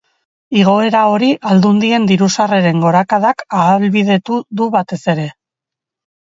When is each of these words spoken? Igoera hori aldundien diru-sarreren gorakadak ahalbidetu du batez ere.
Igoera 0.59 1.01
hori 1.15 1.27
aldundien 1.49 2.07
diru-sarreren 2.11 2.79
gorakadak 2.85 3.45
ahalbidetu 3.59 4.41
du 4.63 4.71
batez 4.79 5.01
ere. 5.15 5.29